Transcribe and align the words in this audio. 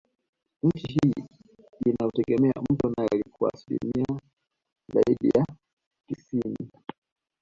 Nchi 0.63 0.87
hii 0.93 1.25
inautegemea 1.85 2.53
mto 2.69 2.93
nile 2.97 3.23
kwa 3.31 3.49
zaidi 4.93 5.29
ya 5.35 5.45
asilimia 5.45 5.45
tisini 6.09 6.69